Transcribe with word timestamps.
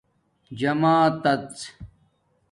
جمآتژ 0.59 1.57